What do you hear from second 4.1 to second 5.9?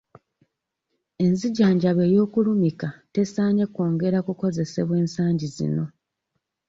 kukozesebwa ensangi zino.